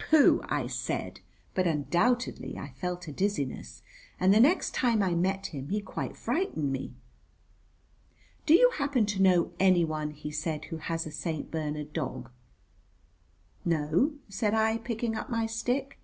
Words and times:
"Pooh," 0.00 0.40
I 0.46 0.66
said, 0.66 1.20
but 1.54 1.68
undoubtedly 1.68 2.58
I 2.58 2.70
felt 2.70 3.06
a 3.06 3.12
dizziness, 3.12 3.84
and 4.18 4.34
the 4.34 4.40
next 4.40 4.74
time 4.74 5.04
I 5.04 5.14
met 5.14 5.54
him 5.54 5.68
he 5.68 5.80
quite 5.80 6.16
frightened 6.16 6.72
me. 6.72 6.94
"Do 8.44 8.54
you 8.54 8.72
happen 8.78 9.06
to 9.06 9.22
know 9.22 9.52
any 9.60 9.84
one," 9.84 10.10
he 10.10 10.32
said, 10.32 10.64
"who 10.64 10.78
has 10.78 11.06
a 11.06 11.12
St. 11.12 11.48
Bernard 11.52 11.92
dog?" 11.92 12.28
"No," 13.64 14.14
said 14.28 14.52
I, 14.52 14.78
picking 14.78 15.14
up 15.14 15.30
my 15.30 15.46
stick. 15.46 16.00